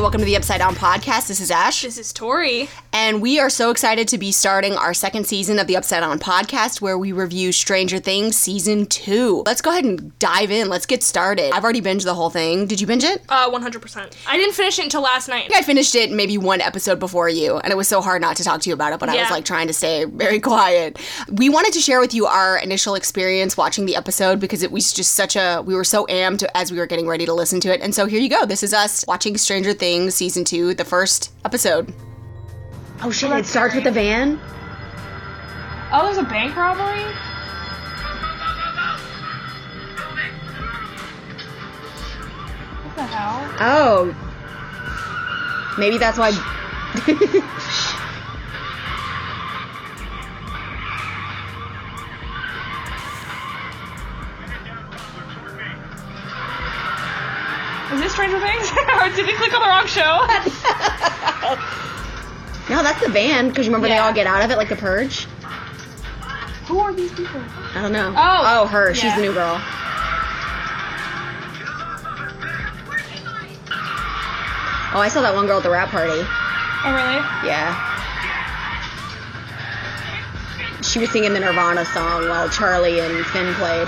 [0.00, 1.28] Welcome to the Upside Down Podcast.
[1.28, 1.82] This is Ash.
[1.82, 2.70] This is Tori.
[2.90, 6.18] And we are so excited to be starting our second season of the Upside Down
[6.18, 9.42] Podcast where we review Stranger Things Season 2.
[9.44, 10.70] Let's go ahead and dive in.
[10.70, 11.52] Let's get started.
[11.52, 12.66] I've already binged the whole thing.
[12.66, 13.22] Did you binge it?
[13.28, 14.16] Uh, 100%.
[14.26, 15.52] I didn't finish it until last night.
[15.54, 18.44] I finished it maybe one episode before you, and it was so hard not to
[18.44, 20.98] talk to you about it, but I was like trying to stay very quiet.
[21.30, 24.94] We wanted to share with you our initial experience watching the episode because it was
[24.94, 27.72] just such a, we were so amped as we were getting ready to listen to
[27.72, 27.82] it.
[27.82, 28.46] And so here you go.
[28.46, 31.92] This is us watching Stranger Things Season 2, the first episode.
[33.02, 34.38] Oh shit, it starts with a van?
[35.92, 37.02] Oh, there's a bank robbery?
[42.84, 43.56] What the hell?
[43.58, 44.14] Oh.
[45.76, 46.30] Maybe that's why.
[59.10, 59.16] Things?
[59.16, 60.26] did we click on the wrong show?
[62.74, 65.26] no, that's the van because remember they all get out of it like the purge?
[66.66, 67.40] Who are these people?
[67.74, 68.14] I don't know.
[68.16, 68.62] Oh.
[68.62, 68.94] Oh, her.
[68.94, 69.60] She's the new girl.
[74.92, 76.10] Oh, I saw that one girl at the rap party.
[76.12, 77.22] Oh, really?
[77.46, 77.86] Yeah.
[80.82, 83.86] She was singing the Nirvana song while Charlie and Finn played.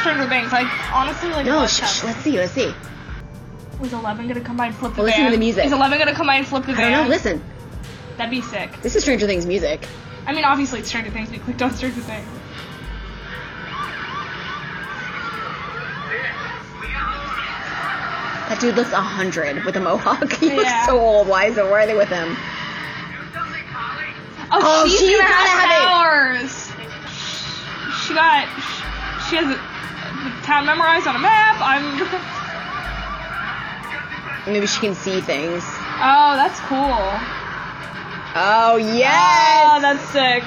[0.00, 0.52] Stranger Things.
[0.52, 0.62] I
[0.94, 1.46] honestly like.
[1.46, 2.72] No, sh- sh- let's see, let's see.
[3.82, 5.30] Is Eleven gonna come by and flip the Well, listen van?
[5.32, 5.66] to the music.
[5.66, 7.42] Is Eleven gonna come by and flip the I don't know, listen.
[8.16, 8.70] That'd be sick.
[8.82, 9.86] This is Stranger Things music.
[10.26, 11.30] I mean, obviously it's Stranger Things.
[11.30, 12.26] We clicked on Stranger Things.
[18.48, 20.32] That dude looks a hundred with a mohawk.
[20.40, 21.26] He looks so old.
[21.26, 21.64] Why is it?
[21.64, 22.36] Why are they with him?
[24.48, 26.70] Oh, Oh, she's, she's gonna have have powers.
[28.06, 28.46] She got.
[29.28, 29.56] She has the
[30.46, 31.56] town memorized on a map.
[31.60, 31.98] I'm.
[34.52, 35.64] Maybe she can see things.
[35.98, 37.10] Oh, that's cool.
[38.38, 39.66] Oh yes.
[39.66, 40.44] Oh, that's sick.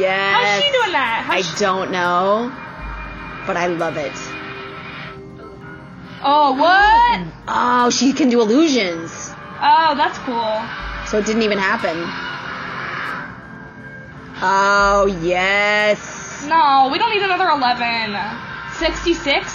[0.00, 0.34] yes.
[0.34, 1.28] How's she doing that?
[1.30, 2.50] I she- don't know,
[3.46, 4.12] but I love it.
[6.24, 7.20] oh, what?
[7.46, 10.60] Oh, she can do illusions, Oh, that's cool.
[11.06, 11.96] so it didn't even happen.
[14.44, 16.00] Oh yes,
[16.46, 18.16] No, we don't need another 11.
[18.78, 19.46] 66?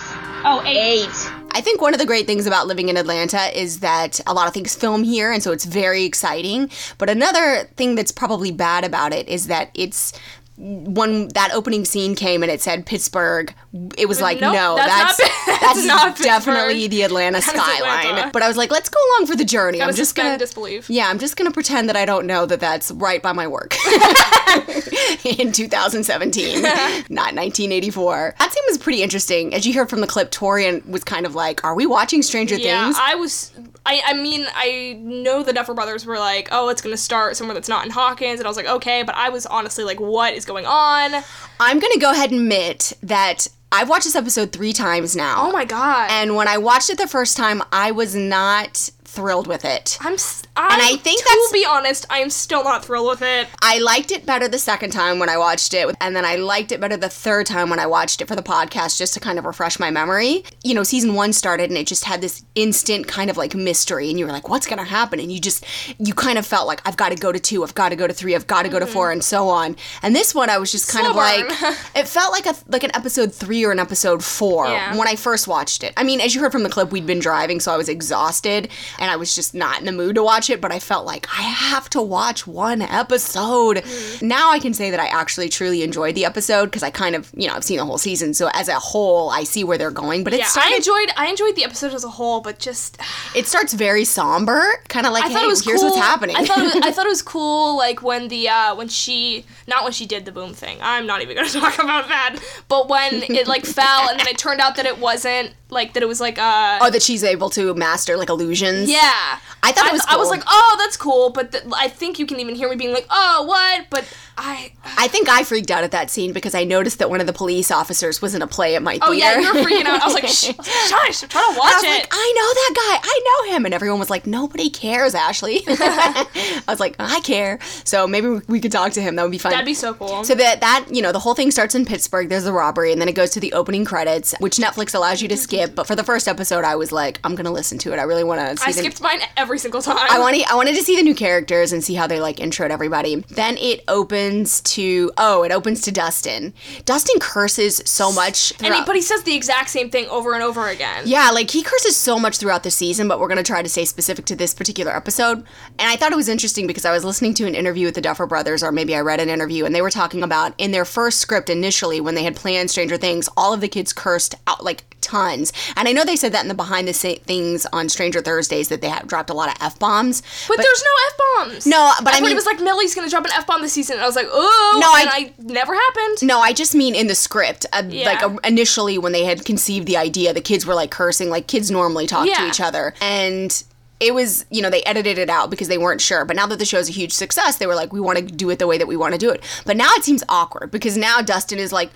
[0.45, 0.77] Oh, 8.
[0.77, 1.37] eight.
[1.51, 4.47] I think one of the great things about living in Atlanta is that a lot
[4.47, 6.69] of things film here, and so it's very exciting.
[6.99, 10.13] But another thing that's probably bad about it is that it's
[10.59, 13.53] when that opening scene came and it said Pittsburgh,
[13.95, 18.06] it was like, Nope, no, that's that's not- that's, not definitely the Atlanta That skyline.
[18.07, 18.31] Atlanta.
[18.34, 19.81] But I was like, let's go along for the journey.
[19.81, 20.90] I'm just gonna disbelief.
[20.90, 23.75] Yeah, I'm just gonna pretend that I don't know that that's right by my work
[25.23, 26.62] in 2017,
[27.09, 28.35] not 1984.
[28.40, 29.53] That scene was pretty interesting.
[29.53, 32.56] As you heard from the clip, Torian was kind of like, "Are we watching Stranger
[32.56, 33.51] Yeah, Things?" I was.
[33.87, 37.53] I, I mean, I know the Duffer Brothers were like, oh, it's gonna start somewhere
[37.53, 40.33] that's not in Hawkins, and I was like, okay, but I was honestly like, what
[40.33, 41.23] is going on?
[41.61, 45.35] I'm gonna go ahead and admit that I've watched this episode three times now.
[45.47, 46.09] Oh my god.
[46.11, 49.97] And when I watched it the first time, I was not thrilled with it.
[50.01, 50.16] I'm.
[50.56, 53.47] I'm And I think to be honest, I am still not thrilled with it.
[53.62, 56.72] I liked it better the second time when I watched it, and then I liked
[56.72, 59.40] it better the third time when I watched it for the podcast just to kind
[59.40, 60.44] of refresh my memory.
[60.63, 64.09] You know, season one started and it just had this instant kind of like mystery,
[64.09, 65.19] and you were like, what's gonna happen?
[65.19, 65.66] And you just,
[66.00, 68.07] you kind of felt like, I've got to go to two, I've got to go
[68.07, 69.13] to three, I've got to go to four, mm-hmm.
[69.13, 69.75] and so on.
[70.01, 71.47] And this one, I was just kind Slow of burn.
[71.47, 74.97] like, it felt like a like an episode three or an episode four Yeah.
[74.97, 75.94] when I first watched it.
[75.96, 78.69] I mean, as you heard from the clip, we'd been driving, so I was exhausted
[79.00, 81.28] and I was just not in the mood to watch it, but I felt like
[81.31, 83.84] I have to watch one episode.
[84.22, 87.31] Now I can say that I actually truly enjoyed the episode because I kind of,
[87.35, 89.91] you know, I've seen the whole season, so as a whole, I see where they're
[89.91, 90.23] going.
[90.23, 91.11] But it Yeah, I enjoyed.
[91.16, 92.97] I enjoyed the episode as a whole, but just
[93.35, 95.91] it starts very somber, kind of like, I hey, thought it was here's cool.
[95.91, 96.35] what's happening.
[96.35, 99.46] I thought it was, I thought it was cool, like when the uh, when she
[99.67, 100.78] not when she did the boom thing.
[100.81, 102.40] I'm not even gonna talk about that.
[102.67, 106.03] But when it like fell and then it turned out that it wasn't like that
[106.03, 108.90] it was like uh oh, that she's able to master like illusions.
[108.90, 109.40] yeah.
[109.64, 112.25] I thought it was I was like, oh, that's cool, but th- I think you
[112.25, 113.87] can even hear me being like, oh, what?
[113.90, 114.05] But
[114.37, 114.72] I.
[114.99, 117.34] I think I freaked out at that scene because I noticed that one of the
[117.34, 119.05] police officers was in a play at my theater.
[119.07, 120.01] Oh yeah, you were freaking out.
[120.01, 120.51] I was like, Shh,
[120.89, 121.99] shush, I'm trying to watch I it.
[122.01, 123.09] like, I know that guy.
[123.09, 123.66] I know him.
[123.66, 125.61] And everyone was like, nobody cares, Ashley.
[125.67, 127.59] I was like, I care.
[127.84, 129.16] So maybe we- could talk to him.
[129.16, 129.51] That would be fun.
[129.51, 130.23] That'd be so cool.
[130.23, 132.28] so that that you know the whole thing starts in Pittsburgh.
[132.29, 135.28] There's a robbery, and then it goes to the opening credits, which Netflix allows you
[135.28, 135.75] to skip.
[135.75, 137.99] But for the first episode, I was like, I'm gonna listen to it.
[137.99, 138.63] I really want to.
[138.66, 139.97] I the- skipped mine every single time.
[140.09, 142.72] I wanted I wanted to see the new characters and see how they like introed
[142.72, 143.16] everybody.
[143.29, 146.53] Then it opens opens to oh, it opens to Dustin.
[146.85, 148.53] Dustin curses so much.
[148.62, 151.03] And he, but he says the exact same thing over and over again.
[151.06, 153.70] yeah, like he curses so much throughout the season, but we're going to try to
[153.70, 155.38] stay specific to this particular episode.
[155.79, 158.02] And I thought it was interesting because I was listening to an interview with the
[158.02, 160.85] Duffer Brothers, or maybe I read an interview, and they were talking about in their
[160.85, 164.64] first script initially, when they had planned Stranger Things, all of the kids cursed out
[164.64, 165.53] like tons.
[165.75, 168.81] And I know they said that in the behind the things on Stranger Thursdays that
[168.81, 170.21] they had dropped a lot of F bombs.
[170.47, 171.17] But, there's no f
[171.47, 171.65] bombs.
[171.65, 173.73] No, but I I mean, it was like Millie's gonna drop an f bomb this
[173.73, 176.17] season, and I was like, oh, No, I- and I, never happened.
[176.23, 177.65] No, I just mean in the script.
[177.73, 178.05] Uh, Yeah.
[178.05, 181.47] Like uh, initially, when they had conceived the idea, the kids were like cursing, like
[181.47, 183.63] kids normally talk to each other, and
[183.99, 186.23] it was you know they edited it out because they weren't sure.
[186.25, 188.49] But now that the show's a huge success, they were like, we want to do
[188.51, 189.41] it the way that we want to do it.
[189.65, 191.89] But now it seems awkward because now Dustin is like,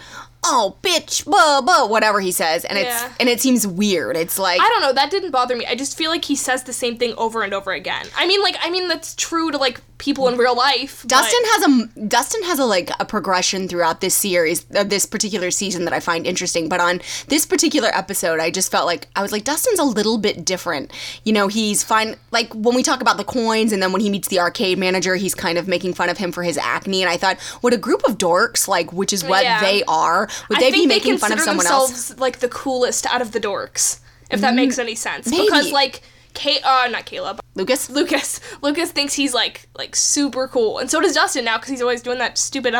[0.44, 4.18] oh bitch, blah blah, whatever he says, and it's and it seems weird.
[4.18, 4.94] It's like I don't know.
[4.94, 5.66] That didn't bother me.
[5.66, 8.08] I just feel like he says the same thing over and over again.
[8.18, 11.06] I mean, like, I mean that's true to like people in real life.
[11.08, 11.62] Dustin but- has
[11.96, 15.94] a Dustin has a like a progression throughout this series, uh, this particular season that
[15.94, 16.68] I find interesting.
[16.68, 20.18] But on this particular episode, I just felt like I was like Dustin's a little
[20.18, 20.92] bit different.
[21.24, 22.16] You know, he's fine.
[22.32, 25.16] Like when we talk about the coins, and then when he meets the arcade manager,
[25.16, 27.04] he's kind of making fun of him for his acne.
[27.04, 29.62] And I thought, would a group of dorks like, which is what Yeah.
[29.62, 32.12] they are, would I they be making they fun of someone else?
[32.14, 34.00] Mm, like the coolest out of the dorks,
[34.32, 35.28] if that makes any sense.
[35.28, 35.46] maybe.
[35.46, 36.02] Because like,
[36.34, 38.40] Kate, uh, not Caleb, Lucas, Lucas.
[38.62, 42.02] Lucas thinks he's like like super cool, and so does Dustin now because he's always
[42.02, 42.74] doing that stupid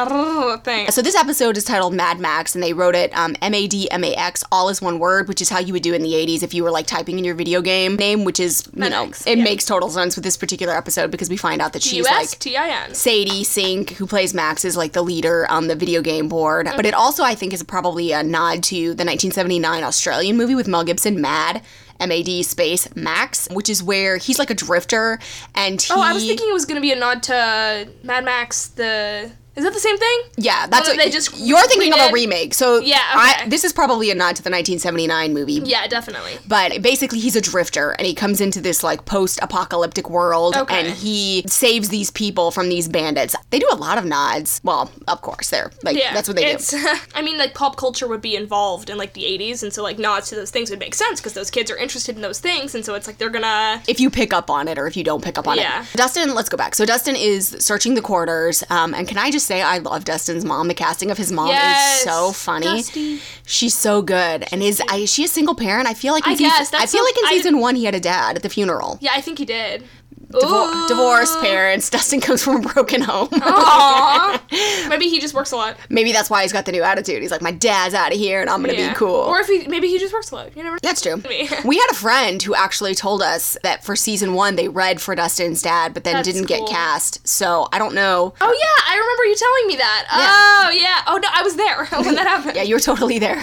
[0.64, 0.90] thing.
[0.92, 3.92] So this episode is titled Mad Max, and they wrote it um, M A D
[3.92, 6.14] M A X, all is one word, which is how you would do in the
[6.14, 8.92] '80s if you were like typing in your video game name, which is you Mad
[8.92, 9.44] know Max, it yeah.
[9.44, 12.36] makes total sense with this particular episode because we find out that she's like S
[12.36, 12.96] T I N.
[12.96, 16.70] Sadie Sink, who plays Max, is like the leader on the video game board.
[16.78, 20.70] But it also, I think, is probably a nod to the 1979 Australian movie with
[20.70, 21.62] Mel Gibson, Mad.
[22.02, 25.20] M A D space Max, which is where he's like a drifter,
[25.56, 25.94] and he.
[25.94, 28.68] Oh, I was thinking it was gonna be a nod to Mad Max.
[28.68, 30.22] The is that the same thing?
[30.38, 32.54] Yeah, that's that what they just you're thinking of a remake.
[32.54, 35.54] So Yeah, I, this is probably a nod to the 1979 movie.
[35.66, 36.34] Yeah, definitely.
[36.48, 40.80] But basically, he's a drifter, and he comes into this like post-apocalyptic world, Okay.
[40.80, 43.36] and he saves these people from these bandits.
[43.50, 44.62] They do a lot of nods.
[44.64, 46.62] Well, of course, they're like Yeah, that's what they do.
[47.16, 50.00] I mean, like pop culture would be involved in like the '80s, and so like
[50.00, 52.76] nods to those things would make sense because those kids are interested in those things,
[52.76, 53.82] and so it's like they're gonna.
[53.88, 55.82] If you pick up on it, or if you don't pick up on Yeah.
[55.84, 56.34] it, Dustin.
[56.34, 56.76] Let's go back.
[56.76, 60.46] So Dustin is searching the quarters, um, and can I just say I love Dustin's
[60.46, 60.68] mom.
[60.70, 62.66] The casting of his mom Yes, is so funny.
[62.66, 63.20] Dusty.
[63.46, 65.88] She's so good, and is I, she a single parent?
[65.90, 67.76] I feel like in I season, guess, I feel so- like in I- season one
[67.76, 68.98] he had a dad at the funeral.
[69.02, 69.84] Yeah, I think he did.
[70.32, 71.90] Divor- divorced parents.
[71.92, 73.30] Dustin comes from a broken home.
[74.90, 75.78] Maybe he just works a lot.
[75.90, 77.22] Maybe that's why he's got the new attitude.
[77.22, 78.90] He's like, my dad's out of here, and I'm gonna Yeah.
[78.90, 79.16] be cool.
[79.16, 80.56] Or if he maybe he just works a lot.
[80.56, 80.78] You never.
[80.82, 81.22] That's true.
[81.66, 85.16] We had a friend who actually told us that for season one they read for
[85.16, 87.26] Dustin's dad, but then That's didn't get cast.
[87.28, 88.34] So I don't know.
[88.42, 90.08] Oh yeah, I remember you telling me that.
[90.12, 91.02] Oh yeah.
[91.08, 92.56] Oh no, I was there when that happened.
[92.56, 93.38] Yeah, you were totally there.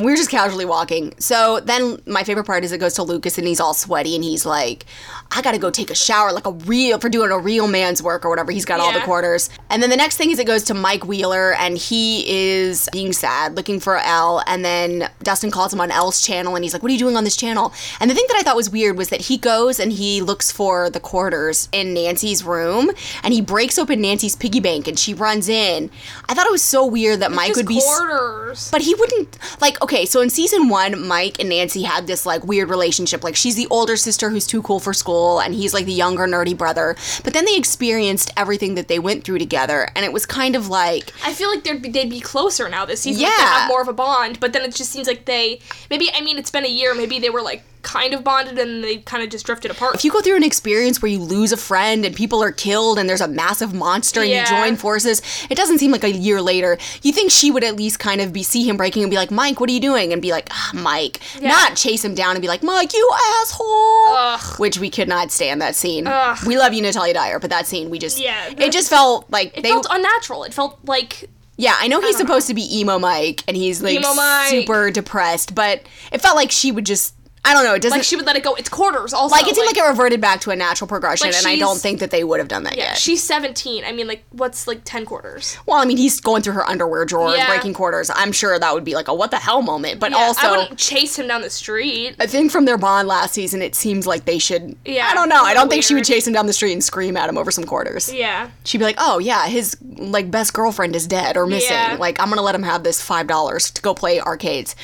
[0.00, 1.14] we were just casually walking.
[1.18, 4.22] So then my favorite part is it goes to Lucas and he's all sweaty and
[4.24, 4.84] he's like,
[5.30, 8.24] I gotta go take a shower like a real, for doing a real man's work
[8.24, 8.50] or whatever.
[8.50, 9.50] He's got all the quarters.
[9.68, 13.12] And then the next thing is it goes to Mike Wheeler and he is being
[13.12, 14.42] sad, looking for El.
[14.46, 17.14] And then Dustin calls him on El's channel and he's like, What are you doing
[17.16, 17.72] on this channel?
[18.00, 20.50] And the thing that I thought was weird was that he goes and he looks
[20.50, 22.90] for the quarters in Nancy's room
[23.22, 25.90] and he breaks open Nancy's piggy bank and she runs in.
[26.28, 27.80] I thought it was so weird that Mike Just would be.
[27.82, 28.70] quarters.
[28.70, 32.44] but he wouldn't like okay, so in season 1 Mike and Nancy had this like
[32.44, 33.22] weird relationship.
[33.22, 36.26] Like she's the older sister who's too cool for school and he's like the younger
[36.26, 36.96] nerdy brother.
[37.24, 40.68] But then they experienced everything that they went through together and it was kind of
[40.68, 43.22] like I feel like they'd be, they'd be closer now this season.
[43.22, 43.28] Yeah.
[43.28, 45.60] Like, they have more of a bond, but then it just seems like they
[45.90, 48.84] maybe I mean it's been a year, maybe they were like kind of bonded and
[48.84, 49.94] they kind of just drifted apart.
[49.94, 52.98] if you go through an experience where you lose a friend and people are killed
[52.98, 54.42] and there's a massive monster and Yeah.
[54.42, 56.76] you join forces, it doesn't seem like a year later.
[57.02, 59.30] You think she would at least kind of be see him breaking and be like,
[59.30, 60.12] Mike, what are you doing?
[60.12, 61.20] And be like, ah, Mike.
[61.40, 61.48] Yeah.
[61.48, 64.14] Not chase him down and be like, Mike, you asshole.
[64.16, 64.58] Ugh.
[64.60, 66.06] Which we could not stand that scene.
[66.06, 66.38] Ugh.
[66.46, 69.56] We love you, Natalia Dyer, but that scene we just Yeah, It just felt like
[69.56, 70.44] it they felt unnatural.
[70.44, 72.18] It felt like Yeah, I know he's know.
[72.26, 74.04] supposed to be emo Mike and he's like
[74.48, 77.14] super depressed, but it felt like she would just
[77.44, 78.54] I don't know, it doesn't like she would let it go.
[78.54, 79.32] It's quarters also.
[79.32, 81.78] like it seemed like, it reverted back to a natural progression, Like and I don't
[81.78, 82.98] think that they would have done that yeah, yet.
[82.98, 83.84] she's 17.
[83.84, 85.56] I mean, like what's like 10 quarters?
[85.66, 88.10] well, I mean, he's going through her underwear drawer and breaking quarters.
[88.14, 90.00] I'm sure that would be like a what the hell moment.
[90.00, 92.16] But Yeah, also, I wouldn't chase him down the street.
[92.18, 94.76] I think from their bond last season, it seems like they should.
[94.84, 95.42] Yeah, I don't know.
[95.42, 97.38] I don't little think she would chase him down the street and scream at him
[97.38, 98.12] over some quarters.
[98.12, 98.50] Yeah.
[98.64, 101.72] She'd be like, "Oh yeah, his like best girlfriend is dead or missing.
[101.72, 101.96] Yeah.
[101.98, 104.74] Like I'm gonna let him have this five dollars to go play arcades."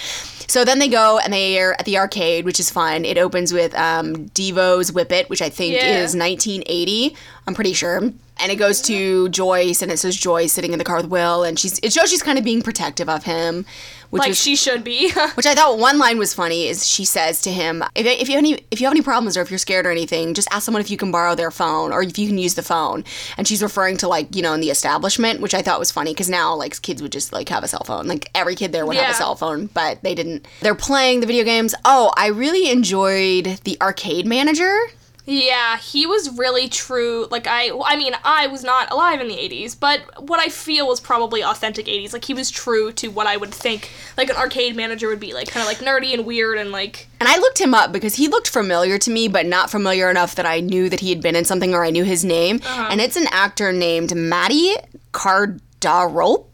[0.46, 3.04] So then they go and they are at the arcade, which is fun.
[3.04, 5.98] It opens with um, Devo's Whip It, which I think Yeah.
[6.02, 7.16] is 1980.
[7.46, 8.10] I'm pretty sure.
[8.38, 11.44] And it goes to Joyce, and it says Joyce sitting in the car with Will,
[11.44, 13.64] and she's it shows she's kind of being protective of him,
[14.10, 15.10] which like was she should be.
[15.34, 18.34] which I thought one line was funny is she says to him, if, if you
[18.34, 20.64] have any if you have any problems or if you're scared or anything, just ask
[20.64, 23.04] someone if you can borrow their phone or if you can use the phone.
[23.36, 26.12] And she's referring to like you know in the establishment, which I thought was funny
[26.12, 28.86] because now like kids would just like have a cell phone, like every kid there
[28.86, 30.46] would have a cell phone, but they didn't.
[30.60, 31.74] They're playing the video games.
[31.84, 34.76] Oh, I really enjoyed the arcade manager.
[35.26, 37.26] Yeah, he was really true.
[37.30, 40.86] Like I, I mean, I was not alive in the '80s, but what I feel
[40.86, 42.12] was probably authentic '80s.
[42.12, 45.32] Like he was true to what I would think like an arcade manager would be,
[45.32, 48.16] like kind of like nerdy and weird and like And I looked him up because
[48.16, 51.22] he looked familiar to me, but not familiar enough that I knew that he had
[51.22, 52.60] been in something or I knew his name.
[52.62, 52.88] Uh-huh.
[52.90, 54.74] And it's an actor named Matty
[55.12, 56.46] Cardarople.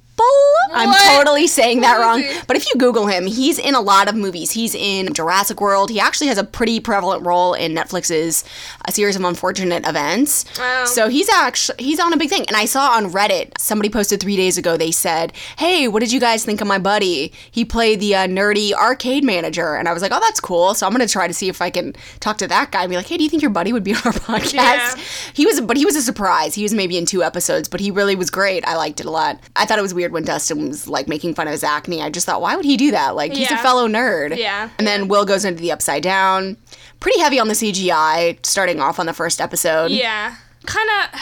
[0.73, 1.17] I'm What?
[1.17, 2.23] totally saying that wrong.
[2.47, 4.53] But if you Google him, he's in a lot of movies.
[4.53, 5.91] He's in Jurassic World.
[5.91, 8.45] He actually has a pretty prevalent role in Netflix's
[8.87, 10.45] A Series of Unfortunate Events.
[10.59, 10.85] Wow.
[10.85, 12.45] So he's actually he's on a big thing.
[12.47, 14.77] And I saw on Reddit somebody posted three days ago.
[14.77, 17.33] They said, "Hey, what did you guys think of my buddy?
[17.50, 20.87] He played the uh, nerdy arcade manager." And I was like, "Oh, that's cool." So
[20.87, 23.07] I'm gonna try to see if I can talk to that guy and be like,
[23.07, 24.95] "Hey, do you think your buddy would be on our podcast?" Yeah.
[25.35, 26.55] He was, but he was a surprise.
[26.55, 28.67] He was maybe in two episodes, but he really was great.
[28.67, 29.41] I liked it a lot.
[29.57, 32.02] I thought it was weird when Dustin was like making fun of his acne.
[32.02, 33.14] I just thought, why would he do that?
[33.17, 34.37] Like he's a fellow nerd.
[34.37, 34.71] Yeah.
[34.79, 36.57] And then Will goes into the upside down.
[37.00, 39.90] Pretty heavy on the CGI, starting off on the first episode.
[39.90, 40.37] yeah,
[40.67, 41.21] kind of.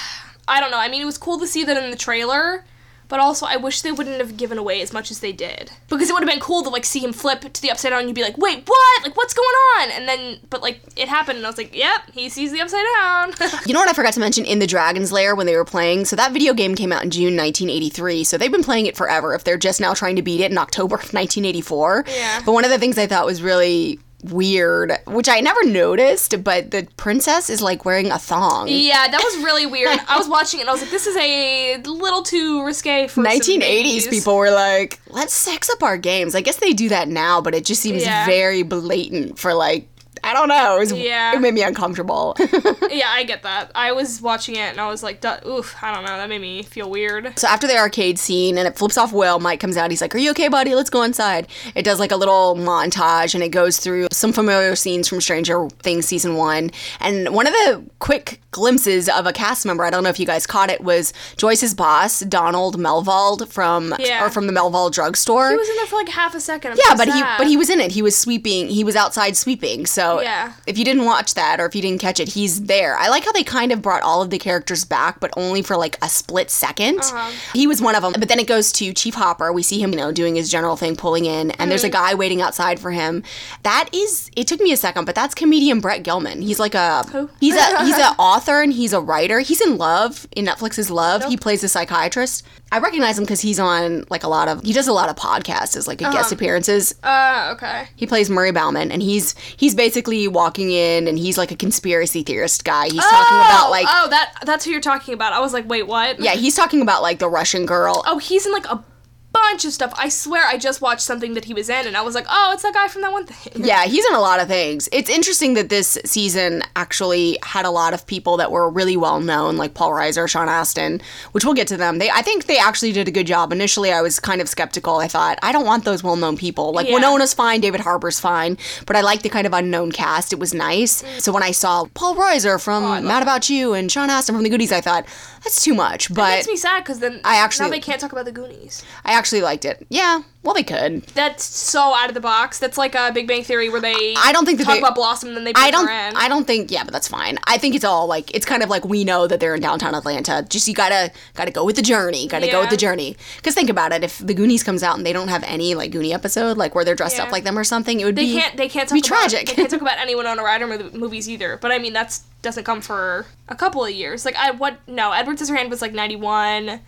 [0.48, 0.78] I don't know.
[0.78, 2.64] I mean, it was cool to see that in the trailer.
[3.08, 5.72] But also, I wish they wouldn't have given away as much as they did.
[5.88, 8.00] Because it would have been cool to, like, see him flip to the upside down
[8.00, 9.02] and you'd be like, wait, what?
[9.02, 9.46] Like, what's going
[9.78, 9.90] on?
[9.92, 12.84] And then, but, like, it happened and I was like, yep, he sees the upside
[13.00, 13.32] down.
[13.66, 16.04] You know what I forgot to mention in the Dragon's Lair when they were playing?
[16.04, 18.24] So that video game came out in June 1983.
[18.24, 20.58] So they've been playing it forever if they're just now trying to beat it in
[20.58, 22.04] October of 1984.
[22.08, 22.40] Yeah.
[22.44, 26.70] But one of the things I thought was really weird, which I never noticed, but
[26.70, 28.68] the princess is like wearing a thong.
[28.68, 29.98] yeah, that was really weird.
[30.08, 33.22] I was watching it and I was like, this is a little too risque for
[33.22, 36.34] 1980s people were like, let's sex up our games.
[36.34, 38.26] I guess they do that now, but it just seems Yeah.
[38.26, 39.88] very blatant for like,
[40.24, 40.76] I don't know.
[40.76, 41.34] It, was, Yeah.
[41.34, 42.36] it made me uncomfortable.
[42.90, 43.70] Yeah, I get that.
[43.74, 46.62] I was watching it and I was like, oof, I don't know, that made me
[46.62, 47.38] feel weird.
[47.38, 49.90] So after the arcade scene and it flips off Will, Mike comes out.
[49.90, 50.74] He's like, Are you okay, buddy?
[50.74, 51.46] Let's go inside.
[51.74, 55.68] It does like a little montage and it goes through some familiar scenes from Stranger
[55.82, 56.70] Things season one.
[57.00, 60.26] And one of the quick glimpses of a cast member, I don't know if you
[60.26, 64.24] guys caught it, was Joyce's boss, Donald Melvald from Yeah.
[64.24, 65.50] or from the Melvald drugstore.
[65.50, 66.72] He was in there for like half a second.
[66.72, 67.92] I'm yeah, so but he but he was in it.
[67.92, 68.68] He was sweeping.
[68.68, 69.84] He was outside sweeping.
[69.86, 70.52] So Yeah.
[70.66, 72.96] if you didn't watch that or if you didn't catch it, he's there.
[72.96, 75.76] I like how they kind of brought all of the characters back, but only for
[75.76, 77.30] like a split 2nd Uh-huh.
[77.54, 78.12] He was one of them.
[78.18, 79.52] But then it goes to Chief Hopper.
[79.52, 82.04] We see him, you know, doing his general thing, pulling in, and there's a Mm-hmm.
[82.04, 83.22] guy waiting outside for him.
[83.62, 84.30] That is.
[84.36, 86.42] It took me a second, but that's comedian Brett Gelman.
[86.42, 87.30] He's like a Who?
[87.40, 89.40] he's a he's an author and he's a writer.
[89.40, 91.24] He's in Love in Netflix's Love.
[91.24, 92.44] He plays a psychiatrist.
[92.70, 95.16] I recognize him because he's on like a lot of he does a lot of
[95.16, 96.16] podcasts as like a Uh-huh.
[96.16, 96.94] guest appearances.
[97.02, 97.88] Uh, okay.
[97.96, 99.97] He plays Murray Bauman, and he's he's basically
[100.28, 102.84] walking in, and he's like a conspiracy theorist guy.
[102.84, 105.32] He's talking about oh, like oh, that that's who you're talking about.
[105.32, 106.20] I was like, wait, what?
[106.20, 108.02] yeah, he's talking about like the Russian girl.
[108.06, 108.84] Oh, he's in like a
[109.32, 109.92] bunch of stuff.
[109.96, 112.50] I swear, I just watched something that he was in, and I was like, oh,
[112.52, 113.64] it's that guy from that one thing.
[113.68, 114.88] Yeah, he's in a lot of things.
[114.92, 119.20] It's interesting that this season actually had a lot of people that were really well
[119.20, 121.00] known, like Paul Reiser, Sean Astin,
[121.32, 121.98] which we'll get to them.
[121.98, 123.52] They, I think they actually did a good job.
[123.52, 124.96] Initially, I was kind of skeptical.
[124.98, 126.72] I thought I don't want those well known people.
[126.72, 126.94] Like Yeah.
[126.94, 128.56] Winona's fine, David Harbour's fine,
[128.86, 130.32] but I like the kind of unknown cast.
[130.32, 131.04] It was nice.
[131.22, 132.98] So when I saw Paul Reiser from Mm.
[132.98, 135.04] Oh, Mad About You and Sean Astin from The Goonies, I thought
[135.44, 136.12] that's too much.
[136.14, 138.32] But It makes me sad because then I actually- now they can't talk about the
[138.32, 138.82] Goonies.
[139.04, 139.86] I actually liked it.
[139.90, 141.02] Yeah, well they could.
[141.08, 142.58] That's so out of the box.
[142.58, 144.94] That's like a Big Bang Theory where they I don't think that talk they- about
[144.94, 145.86] Blossom and then they bring I don't.
[145.86, 146.16] her in.
[146.16, 146.70] I don't think.
[146.70, 147.38] Yeah, but that's fine.
[147.46, 149.94] I think it's all like it's kind of like we know that they're in downtown
[149.94, 150.46] Atlanta.
[150.48, 152.26] Just you gotta gotta go with the journey.
[152.28, 153.16] Gotta go with the journey.
[153.36, 154.04] Because think about it.
[154.04, 156.84] If the Goonies comes out and they don't have any like Goonie episode, like where
[156.84, 158.56] they're dressed up like them or something, it would they be can't.
[158.56, 159.48] They can't talk be about, tragic.
[159.48, 161.58] They can't talk about anyone on a Ryder mo- movies either.
[161.60, 164.24] But I mean, that's doesn't come for a couple of years.
[164.24, 164.78] Like I what?
[164.86, 166.80] No, Edward Scissorhand was like ninety one.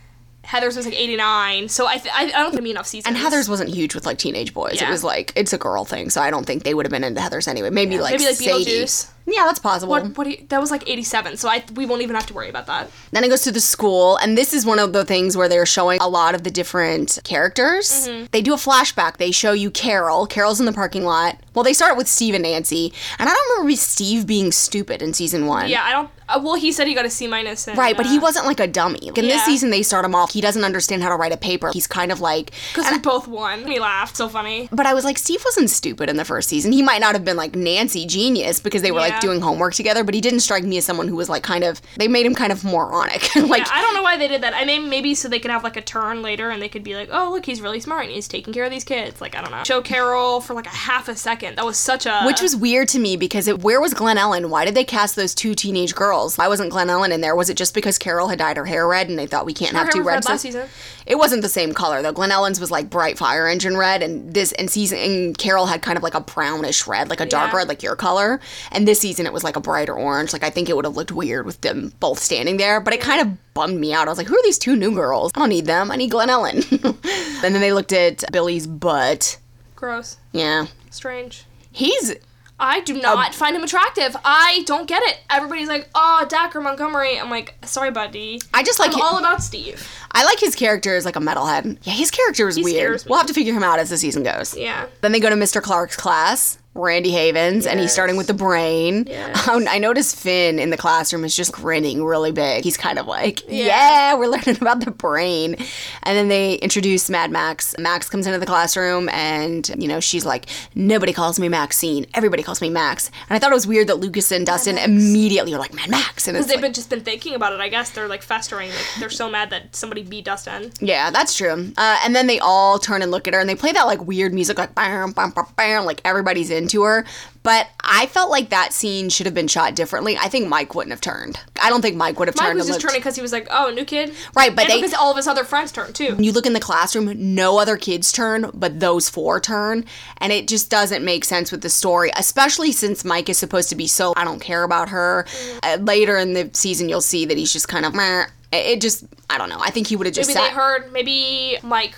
[0.42, 1.68] Heather's was like eighty nine.
[1.68, 3.06] So I th- I, I don't think it'd be enough seasons.
[3.09, 4.80] and Heather's wasn't huge with like teenage boys.
[4.80, 7.04] It was like it's a girl thing, so I don't think they would have been
[7.04, 7.70] into Heather's anyway.
[7.70, 8.64] Maybe like maybe like Sadie.
[8.64, 9.11] Beetlejuice.
[9.26, 9.90] Yeah, that's possible.
[9.90, 10.16] What?
[10.16, 10.26] What?
[10.26, 11.37] You, that was like eighty seven.
[11.37, 12.90] So I we won't even have to worry about that.
[13.12, 15.66] Then it goes to the school, and this is one of the things where they're
[15.66, 18.09] showing a lot of the different characters.
[18.09, 18.26] Mm-hmm.
[18.32, 19.18] They do a flashback.
[19.18, 20.26] They show you Carol.
[20.26, 23.59] Carol's in the parking lot Well, they start with Steve and Nancy, and I don't
[23.59, 25.69] remember Steve being stupid in season one.
[25.69, 26.11] Yeah, I don't.
[26.28, 27.66] Uh, well, he said he got a C minus.
[27.66, 29.00] Right, but he wasn't like a dummy.
[29.02, 30.33] Like, In this season, they start him off.
[30.33, 31.71] He doesn't understand how to write a paper.
[31.73, 32.52] He's kind of like.
[32.73, 33.64] because we both won.
[33.64, 34.16] We laughed.
[34.16, 34.69] So funny.
[34.71, 36.71] But I was like, Steve wasn't stupid in the first season.
[36.71, 40.04] He might not have been like Nancy genius because they were like doing homework together,
[40.04, 41.83] but he didn't strike me as someone who was like kind of.
[41.97, 43.23] They made him kind of moronic.
[43.37, 44.54] like, Yeah, I don't know why they did that.
[44.54, 46.95] I mean, maybe so they could have like a turn later, and they could be
[46.95, 49.40] like, "Oh, look, he's really smart, and he's taking care of these kids." Like, I
[49.42, 49.64] don't know.
[49.64, 51.50] Show Carol for like a half a second.
[51.57, 52.23] That was such a.
[52.25, 54.50] which was weird to me because it, where was Glen Ellen?
[54.50, 56.37] Why did they cast those two teenage girls?
[56.38, 57.35] Why wasn't Glen Ellen in there?
[57.37, 59.73] Was it just because Carol had dyed her hair red and they thought we can't
[59.73, 60.69] Her have two red last season.
[61.07, 62.12] It wasn't the same color though.
[62.12, 65.83] Glen Ellen's was like bright fire engine red, and this and season and Carol had
[65.83, 67.59] kind of like a brownish red, like a dark Yeah.
[67.59, 68.40] red, like your color.
[68.71, 70.33] And this season it was like a brighter orange.
[70.33, 73.00] Like I think it would have looked weird with them both standing there, but it
[73.00, 74.07] kind of bummed me out.
[74.07, 75.33] I was like, who are these two new girls?
[75.35, 75.90] I don't need them.
[75.90, 76.62] I need Glen Ellen.
[76.71, 79.38] and then they looked at Billy's butt.
[79.80, 81.44] Gross, Yeah, strange.
[81.72, 82.14] he's
[82.62, 84.14] I do not find him attractive.
[84.22, 85.18] I don't get it.
[85.30, 89.18] Everybody's like, "Oh, Dacre Montgomery." I'm like, "Sorry, buddy." I just like I'm hi- all
[89.18, 89.82] about Steve.
[90.12, 91.78] I like his character as like a metalhead.
[91.84, 93.02] Yeah, his character is weird.
[93.08, 94.54] We'll have to figure him out as the season goes.
[94.54, 94.84] Yeah.
[95.00, 95.62] Then they go to Mr.
[95.62, 99.04] Clark's class, Randy Havens, and he's starting with the brain.
[99.06, 99.49] Yes.
[99.49, 102.64] Um, I noticed Finn in the classroom is just grinning really big.
[102.64, 103.66] He's kind of like, yeah.
[103.66, 104.14] Yeah.
[104.14, 105.56] we're learning about the brain.
[106.02, 107.75] And then they introduce Mad Max.
[107.78, 112.06] Max comes into the classroom and, you know, she's like, nobody calls me Maxine.
[112.14, 113.10] Everybody calls me Max.
[113.28, 116.26] And I thought it was weird that Lucas and Dustin immediately were like, Mad Max.
[116.26, 117.60] And it's Because they've like, been just been thinking about it.
[117.60, 118.70] I guess they're like festering.
[118.70, 120.72] Like they're so mad that somebody beat Dustin.
[120.80, 121.72] Yeah, that's true.
[121.76, 124.04] Uh, and then they all turn and look at her, and they play that like
[124.06, 127.04] weird music, like bam, bam, bam, bam, like everybody's into her.
[127.42, 130.14] But I felt like that scene should have been shot differently.
[130.18, 131.40] I think Mike wouldn't have turned.
[131.62, 132.58] I don't think Mike would have Mike turned.
[132.58, 134.72] was just looked- turning because he was like, "Oh, a new kid." Right, but and
[134.72, 136.16] they- because all of his other friends turned too.
[136.18, 139.86] You look in the classroom, no other kids turn, but those four turn,
[140.18, 143.74] and it just doesn't make sense with the story, especially since Mike is supposed to
[143.74, 145.24] be so I don't care about her.
[145.62, 148.26] Uh, later in the season, you'll see that he's just kind of meh.
[148.52, 149.60] It it just I don't know.
[149.60, 150.50] I think he would have just Maybe sat.
[150.50, 150.92] they heard.
[150.92, 151.94] Maybe Mike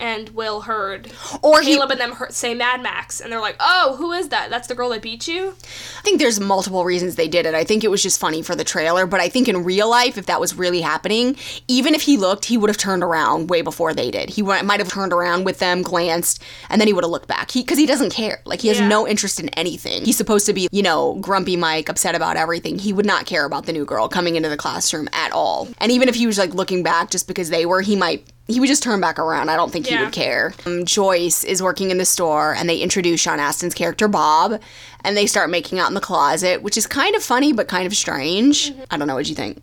[0.00, 1.12] and Will heard.
[1.42, 4.30] Or he- Caleb and them heard, say Mad Max, and they're like, "Oh, who is
[4.30, 4.50] that?
[4.50, 5.54] That's the girl that beat you."
[5.98, 7.54] I think there's multiple reasons they did it.
[7.54, 10.18] I think it was just funny for the trailer, but I think in real life,
[10.18, 11.36] if that was really happening,
[11.68, 14.30] even if he looked, he would have turned around way before they did.
[14.30, 17.50] He might have turned around with them, glanced, and then he would have looked back.
[17.50, 18.40] He because he doesn't care.
[18.46, 18.88] Like he has Yeah.
[18.88, 20.04] no interest in anything.
[20.04, 22.78] He's supposed to be, you know, grumpy Mike, upset about everything.
[22.78, 25.68] He would not care about the new girl coming into the classroom at all.
[25.78, 28.24] And even if he was like looking back just because they were, he might.
[28.50, 29.48] He would just turn back around.
[29.48, 30.52] I don't think he would care.
[30.66, 34.60] Um, Joyce is working in the store, and they introduce Sean Astin's character Bob,
[35.04, 37.86] and they start making out in the closet, which is kind of funny but kind
[37.86, 38.72] of strange.
[38.90, 39.62] I don't know what you think.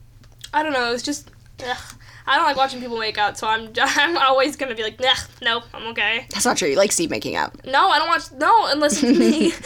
[0.54, 0.93] I don't know.
[0.93, 1.30] It's just.
[1.67, 1.78] Ugh.
[2.28, 5.13] I don't like watching people make out, so I'm I'm always gonna be like, nah,
[5.42, 6.28] no, I'm okay.
[6.32, 6.68] That's not true.
[6.68, 7.66] You like Steve making out.
[7.66, 8.32] No, I don't watch.
[8.34, 9.54] No, unless it's me.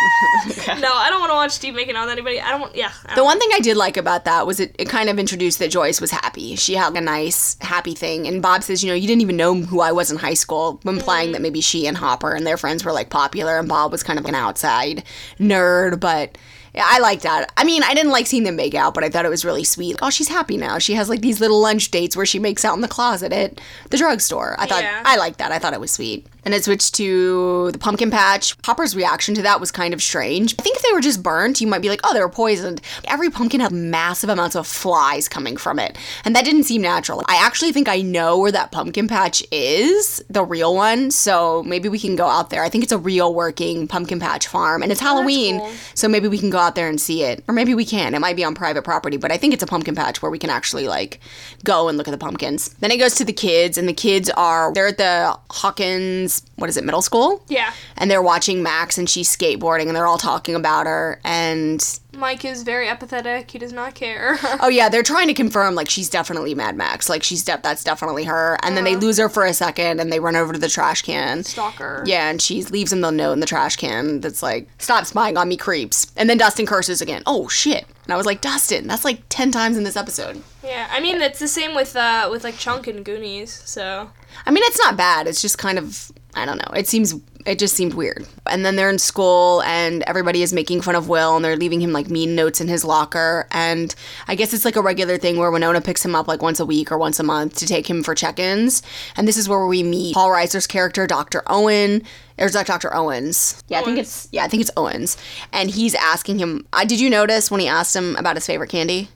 [0.80, 2.40] no, I don't want to watch Steve making out with anybody.
[2.40, 2.74] I don't want.
[2.76, 2.92] Yeah.
[3.06, 5.18] I The don't- one thing I did like about that was it, it kind of
[5.18, 6.56] introduced that Joyce was happy.
[6.56, 8.26] She had a nice, happy thing.
[8.26, 10.80] And Bob says, you know, you didn't even know who I was in high school,
[10.84, 11.42] implying that mm-hmm.
[11.44, 14.26] maybe she and Hopper and their friends were like popular, and Bob was kind of
[14.26, 15.02] an outside
[15.38, 16.36] nerd, but.
[16.74, 17.52] Yeah, I liked that.
[17.56, 19.64] I mean, I didn't like seeing them make out, but I thought it was really
[19.64, 19.96] sweet.
[20.00, 20.78] Oh, she's happy now.
[20.78, 23.60] She has like these little lunch dates where she makes out in the closet at
[23.90, 24.54] the drugstore.
[24.58, 25.02] I thought Yeah.
[25.04, 25.50] I liked that.
[25.50, 26.26] I thought it was sweet.
[26.44, 28.56] And it switched to the pumpkin patch.
[28.64, 30.54] Hopper's reaction to that was kind of strange.
[30.58, 32.80] I think if they were just burnt, you might be like, oh, they were poisoned.
[33.04, 35.96] Every pumpkin had massive amounts of flies coming from it.
[36.24, 37.22] And that didn't seem natural.
[37.26, 41.10] I actually think I know where that pumpkin patch is, the real one.
[41.10, 42.62] So maybe we can go out there.
[42.62, 44.82] I think it's a real working pumpkin patch farm.
[44.82, 45.58] And it's oh, Halloween.
[45.58, 45.72] cool.
[45.94, 47.44] So maybe we can go out there and see it.
[47.48, 48.14] Or maybe we can.
[48.14, 50.38] It might be on private property, but I think it's a pumpkin patch where we
[50.38, 51.20] can actually like
[51.64, 52.68] go and look at the pumpkins.
[52.80, 56.70] Then it goes to the kids, and the kids are they're at the Hawkins, what
[56.70, 57.42] is it, middle school?
[57.48, 57.72] Yeah.
[57.96, 62.44] And they're watching Max and she's skateboarding and they're all talking about her and Mike
[62.44, 63.50] is very apathetic.
[63.50, 64.38] He does not care.
[64.60, 67.08] oh yeah, they're trying to confirm like she's definitely Mad Max.
[67.08, 68.58] Like she's de- that's definitely her.
[68.62, 71.02] And then they lose her for a second and they run over to the trash
[71.02, 71.44] can.
[71.44, 72.02] Stalker.
[72.06, 75.36] Yeah, and she leaves him the note in the trash can that's like, stop spying
[75.36, 76.12] on me, creeps.
[76.16, 77.22] And then Dustin curses again.
[77.26, 77.86] Oh, shit.
[78.04, 80.42] And I was like, Dustin, that's like 10 times in this episode.
[80.64, 80.88] Yeah.
[80.90, 83.52] I mean, it's the same with uh with like Chunk and Goonies.
[83.64, 84.10] So
[84.46, 85.26] I mean, it's not bad.
[85.26, 86.72] It's just kind of, I don't know.
[86.74, 87.14] It seems,
[87.44, 88.26] it just seemed weird.
[88.46, 91.80] And then they're in school and everybody is making fun of Will and they're leaving
[91.80, 93.48] him like mean notes in his locker.
[93.50, 93.94] And
[94.28, 96.66] I guess it's like a regular thing where Winona picks him up like once a
[96.66, 98.82] week or once a month to take him for check ins.
[99.16, 101.42] And this is where we meet Paul Reiser's character, Dr.
[101.46, 102.02] Owen.
[102.36, 102.94] There's like Dr.
[102.94, 103.62] Owens.
[103.68, 105.16] Yeah, I think it's yeah, I think it's Owens.
[105.52, 106.66] And he's asking him.
[106.72, 109.08] Uh, did you notice when he asked him about his favorite candy?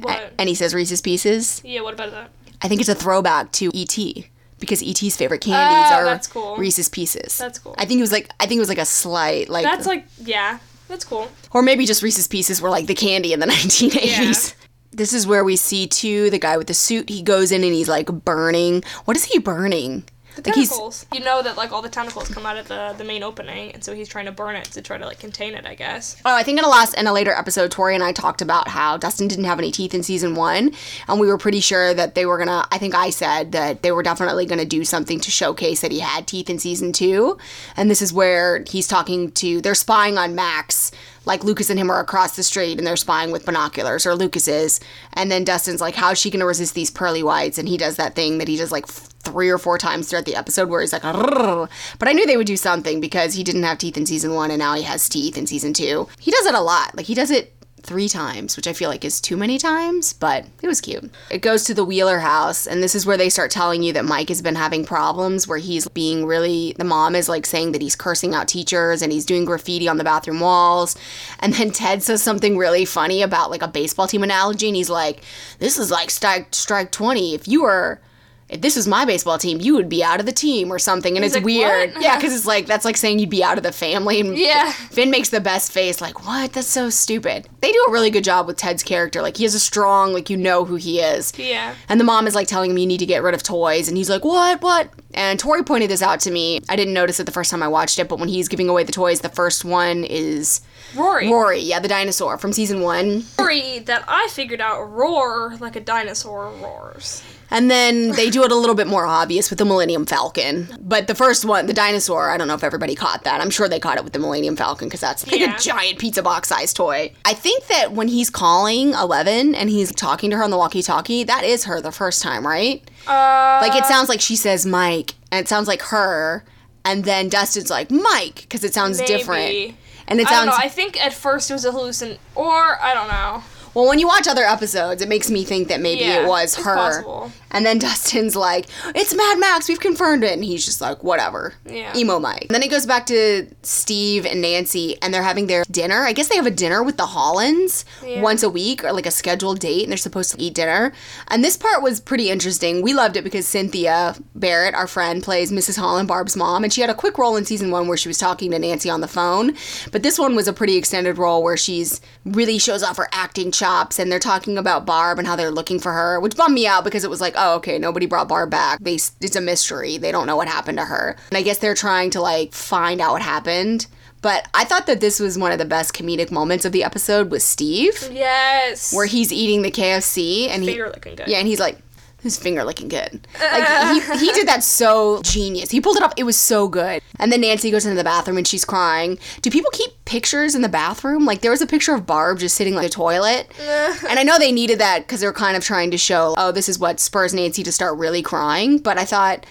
[0.00, 0.32] what?
[0.38, 1.60] And he says Reese's Pieces.
[1.64, 1.80] yeah.
[1.80, 2.30] What about that?
[2.62, 4.28] I think it's a throwback to E.T.
[4.58, 6.56] because ET's favorite oh, candies Oh, are cool.
[6.56, 7.38] Reese's Pieces.
[7.38, 7.74] That's cool.
[7.78, 10.06] I think it was like I think it was like a slight like That's like
[10.24, 11.28] yeah, that's cool.
[11.52, 13.46] or maybe just Reese's Pieces were like the candy in the
[13.92, 14.54] 1980s.
[14.90, 17.08] This is where we see too the guy with the suit.
[17.08, 18.82] He goes in and he's like burning.
[19.04, 20.04] What is he burning?
[20.42, 21.06] The like tentacles.
[21.12, 23.82] You know that like all the tentacles come out of the the main opening, and
[23.82, 25.66] so he's trying to burn it to try to like contain it.
[25.66, 26.20] I guess.
[26.24, 28.68] Oh, I think in a last in a later episode, Tori and I talked about
[28.68, 30.72] how Dustin didn't have any teeth in season one,
[31.08, 32.66] and we were pretty sure that they were gonna.
[32.70, 36.00] I think I said that they were definitely gonna do something to showcase that he
[36.00, 37.38] had teeth in season two,
[37.76, 39.60] and this is where he's talking to.
[39.60, 40.92] They're spying on Max.
[41.28, 44.48] Like Lucas and him are across the street and they're spying with binoculars, or Lucas
[44.48, 44.80] is.
[45.12, 47.58] And then Dustin's like, How's she gonna resist these pearly whites?
[47.58, 50.34] And he does that thing that he does like three or four times throughout the
[50.34, 53.78] episode where he's like, but I knew they would do something because he didn't have
[53.78, 56.08] teeth in season one and now he has teeth in season two.
[56.18, 56.96] He does it a lot.
[56.96, 60.46] Like he does it three times, which I feel like is too many times, but
[60.62, 61.10] it was cute.
[61.30, 64.04] It goes to the Wheeler house, and this is where they start telling you that
[64.04, 67.82] Mike has been having problems where he's being really, the mom is like saying that
[67.82, 70.96] he's cursing out teachers and he's doing graffiti on the bathroom walls.
[71.40, 74.90] And then Ted says something really funny about like a baseball team analogy, and he's
[74.90, 75.22] like,
[75.58, 77.34] This is like strike, strike 20.
[77.34, 78.00] If you were
[78.48, 81.16] if this was my baseball team, you would be out of the team or something.
[81.16, 81.92] And He's it's like, weird.
[81.94, 84.20] "What?" Yeah, because it's like, that's like saying you'd be out of the family.
[84.20, 84.72] And Yeah.
[84.72, 86.52] Finn makes the best face, like, what?
[86.54, 87.48] That's so stupid.
[87.60, 89.20] They do a really good job with Ted's character.
[89.20, 91.32] Like, he has a strong, like, you know who he is.
[91.38, 91.74] Yeah.
[91.88, 93.88] And the mom is like telling him you need to get rid of toys.
[93.88, 94.62] And he's like, what?
[94.62, 94.88] What?
[95.14, 96.60] And Tori pointed this out to me.
[96.68, 98.84] I didn't notice it the first time I watched it, but when he's giving away
[98.84, 100.60] the toys, the first one is
[100.94, 101.28] Rory.
[101.30, 101.60] Rory.
[101.60, 103.24] Yeah, the dinosaur from season one.
[103.38, 107.22] Rory that I figured out roar like a dinosaur roars.
[107.50, 110.68] And then they do it a little bit more obvious with the Millennium Falcon.
[110.80, 113.40] But the first one, the dinosaur, I don't know if everybody caught that.
[113.40, 115.56] I'm sure they caught it with the Millennium Falcon because that's like Yeah.
[115.56, 117.12] a giant pizza box sized toy.
[117.24, 120.82] I think that when he's calling Eleven and he's talking to her on the walkie
[120.82, 122.82] talkie, that is her the first time, right?
[123.06, 126.44] Uh, Like it sounds like she says Mike and it sounds like her.
[126.84, 129.74] And then Dustin's like Mike because it sounds different.
[130.06, 130.64] And it I don't sounds know.
[130.64, 133.42] I think at first it was a hallucin, or I don't know.
[133.74, 136.56] Well, when you watch other episodes, it makes me think that maybe Yeah, it was
[136.56, 136.74] her.
[136.74, 137.32] possible.
[137.50, 139.68] And then Dustin's like, "It's Mad Max.
[139.68, 141.96] We've confirmed it." And he's just like, "Whatever." Yeah.
[141.96, 142.42] Emo Mike.
[142.42, 146.04] And then it goes back to Steve and Nancy, and they're having their dinner.
[146.04, 148.20] I guess they have a dinner with the Hollands Yeah.
[148.20, 150.92] once a week, or like a scheduled date, and they're supposed to eat dinner.
[151.28, 152.82] And this part was pretty interesting.
[152.82, 155.78] We loved it because Cynthia Barrett, our friend, plays Mrs.
[155.78, 158.18] Holland, Barb's mom, and she had a quick role in season one where she was
[158.18, 159.54] talking to Nancy on the phone.
[159.90, 163.50] But this one was a pretty extended role where she's really shows off her acting
[163.58, 166.66] chops, and they're talking about Barb and how they're looking for her, which bummed me
[166.66, 168.78] out because it was like, oh, okay, nobody brought Barb back.
[168.80, 169.98] They, it's a mystery.
[169.98, 171.16] They don't know what happened to her.
[171.30, 173.86] And I guess they're trying to like find out what happened.
[174.20, 177.30] But I thought that this was one of the best comedic moments of the episode
[177.30, 178.92] with Steve, Yes.
[178.92, 181.28] where he's eating the KFC and he finger looking good.
[181.28, 181.78] yeah, and he's like,
[182.22, 183.26] his finger looking good.
[183.40, 185.70] Like he, he did that so genius.
[185.70, 186.12] He pulled it off.
[186.16, 187.00] It was so good.
[187.18, 189.18] And then Nancy goes into the bathroom and she's crying.
[189.40, 191.24] Do people keep pictures in the bathroom?
[191.24, 193.50] Like there was a picture of Barb just sitting on the toilet.
[193.60, 196.68] and I know they needed that because they're kind of trying to show, oh, this
[196.68, 198.78] is what spurs Nancy to start really crying.
[198.78, 199.46] But I thought,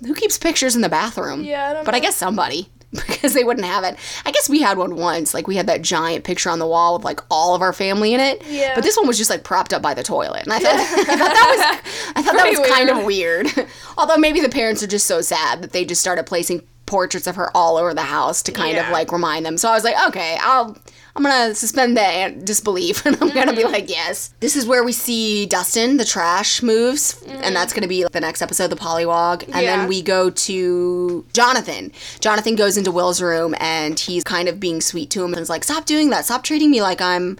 [0.00, 1.42] who keeps pictures in the bathroom?
[1.42, 2.68] Yeah, I don't But I guess somebody.
[3.20, 3.96] Because they wouldn't have it.
[4.24, 5.34] I guess we had one once.
[5.34, 8.14] Like we had that giant picture on the wall with like all of our family
[8.14, 8.42] in it.
[8.48, 8.74] Yeah.
[8.74, 11.04] But this one was just like propped up by the toilet, and I thought, I
[11.04, 13.46] thought that was I thought that Pretty was kind of weird.
[13.98, 17.36] Although maybe the parents are just so sad that they just started placing portraits of
[17.36, 19.56] her all over the house to kind of like remind them.
[19.56, 20.76] So I was like, okay, I'll
[21.16, 23.72] I'm gonna suspend the disbelief, and I'm gonna be Mm-hmm.
[23.72, 24.32] like, yes.
[24.40, 28.42] This is where we see Dustin, the trash moves, and that's gonna be the next
[28.42, 29.60] episode, the polywog, and Mm-hmm.
[29.60, 29.76] Yeah.
[29.78, 31.92] then we go to Jonathan.
[32.20, 35.50] Jonathan goes into Will's room, and he's kind of being sweet to him, and is
[35.50, 37.38] like, stop doing that, stop treating me like I'm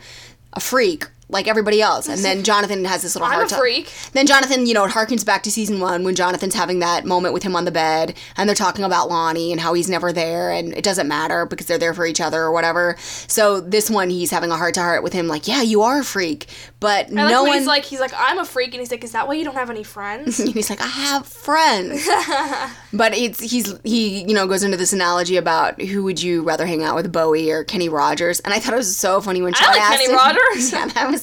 [0.53, 1.07] a freak.
[1.31, 3.93] Like everybody else, and then Jonathan has this little I'm hard a freak.
[4.13, 7.35] Then Jonathan, you know, it harkens back to season one when Jonathan's having that moment
[7.35, 10.51] with him on the bed and they're talking about Lonnie and how he's never there
[10.51, 12.97] and it doesn't matter because they're there for each other or whatever.
[12.99, 16.01] So this one, he's having a heart to heart with him, like, yeah, you are
[16.01, 16.47] a freak,
[16.81, 17.59] but I like no when one.
[17.59, 19.55] he's like, he's like, I'm a freak, and he's like, is that why you don't
[19.55, 20.41] have any friends?
[20.41, 22.09] and he's like, I have friends.
[22.93, 26.67] but it's he's he you know goes into this analogy about who would you rather
[26.67, 28.41] hang out with, Bowie or Kenny Rogers?
[28.41, 30.73] And I thought it was so funny when Chad like asked Kenny him- Rogers.
[30.73, 31.20] Yeah, that was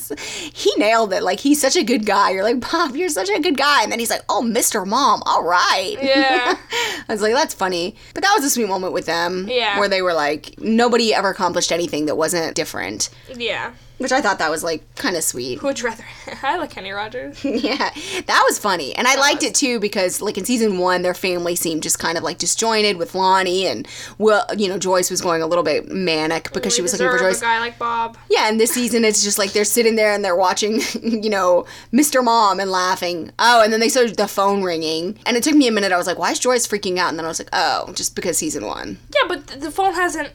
[0.54, 1.24] he nailed it.
[1.24, 2.32] Like he's such a good guy.
[2.32, 3.84] You're like Bob, you're such a good guy.
[3.84, 4.86] And then he's like, Oh, Mr.
[4.86, 5.96] Mom, all right.
[6.02, 6.58] yeah.
[7.10, 7.96] I was like, that's funny.
[8.14, 9.48] But that was a sweet moment with them.
[9.50, 9.80] Yeah.
[9.80, 13.10] Where they were like, nobody ever accomplished anything that wasn't different.
[13.36, 13.74] Yeah.
[13.98, 15.60] Which I thought that was like kind of sweet.
[15.60, 16.04] Who would you rather?
[16.44, 17.44] I like Kenny Rogers.
[17.46, 17.92] yeah,
[18.26, 19.52] that was funny, and I liked was.
[19.52, 22.98] it too because like in season one, their family seemed just kind of like disjointed
[22.98, 26.82] with Lonnie, and well, you know, Joyce was going a little bit manic because she
[26.82, 27.40] was looking for Joyce.
[27.40, 28.18] A guy like Bob.
[28.30, 31.66] Yeah, and this season it's just like they're sitting there and they're watching, you know,
[31.94, 32.24] Mr.
[32.24, 33.32] Mom and laughing.
[33.40, 35.92] Oh, and then they saw the phone ringing, and it took me a minute.
[35.92, 37.10] I was like, why is Joyce freaking out?
[37.10, 38.98] And then I was like, oh, just because season one.
[39.14, 40.32] Yeah, but the phone hasn't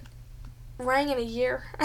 [0.78, 1.62] rang in a year.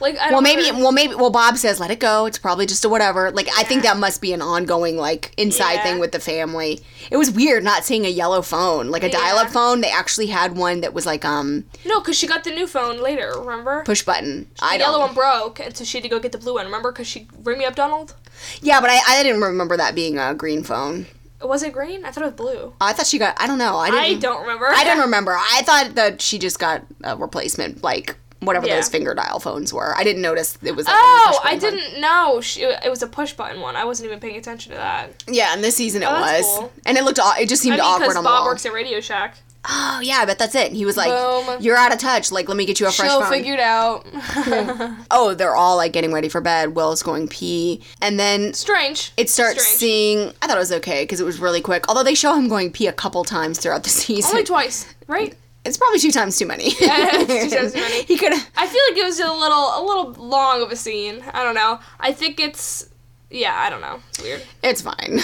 [0.00, 0.70] like I don't Well, maybe.
[0.72, 1.14] Well, maybe.
[1.14, 2.26] Well, Bob says, "Let it go.
[2.26, 5.74] It's probably just a whatever." Like, I think that must be an ongoing, like, inside
[5.74, 5.82] Yeah.
[5.82, 6.80] thing with the family.
[7.10, 9.18] It was weird not seeing a yellow phone, like a Yeah.
[9.20, 9.80] dial-up phone.
[9.80, 13.00] They actually had one that was like um No, because she got the new phone
[13.02, 13.32] later.
[13.36, 13.82] Remember?
[13.84, 14.46] push button.
[14.58, 15.08] the I yellow don't.
[15.08, 16.66] one broke, and so she had to go get the blue one.
[16.66, 16.92] Remember?
[16.92, 18.14] Because she ring me up, Donald.
[18.62, 21.06] Yeah, but I, I didn't remember that being a green phone.
[21.42, 22.04] Was it green?
[22.04, 22.58] I thought it was blue.
[22.72, 23.40] Oh, I thought she got.
[23.40, 23.76] I don't know.
[23.76, 24.16] I didn't.
[24.16, 24.66] I don't remember.
[24.66, 25.32] I don't remember.
[25.36, 28.76] I thought that she just got a replacement, like whatever Yeah.
[28.76, 29.94] those finger dial phones were.
[29.96, 30.86] I didn't notice it was.
[30.86, 32.40] Like Oh, I didn't know.
[32.40, 33.76] She, it was a push button one.
[33.76, 35.22] I wasn't even paying attention to that.
[35.28, 36.72] Yeah, and this season it Oh, was, cool.
[36.86, 37.18] and it looked.
[37.18, 38.46] It just I seemed mean, awkward because on the Bob wall.
[38.46, 39.36] works at Radio Shack.
[39.68, 40.72] Oh yeah, I bet that's it.
[40.72, 41.60] He was like, Boom.
[41.60, 42.32] "You're out of touch.
[42.32, 44.06] Like, let me get you a fresh Show phone." figured out.
[45.10, 46.74] oh, they're all like getting ready for bed.
[46.74, 49.12] Will's going pee, and then Strange.
[49.18, 49.78] it starts Strange.
[49.78, 50.32] seeing.
[50.40, 51.84] I thought it was okay because it was really quick.
[51.88, 54.30] Although they show him going pee a couple times throughout the season.
[54.30, 55.34] Only twice, right?
[55.66, 56.68] it's probably two times too many.
[56.68, 58.02] it's two times too many.
[58.04, 58.32] he could.
[58.32, 61.22] I feel like it was a little a little long of a scene.
[61.34, 61.80] I don't know.
[62.00, 62.88] I think it's
[63.30, 64.00] yeah, I don't know.
[64.08, 64.42] It's weird.
[64.62, 65.20] It's fine.